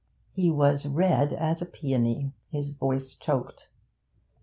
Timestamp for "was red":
0.49-1.31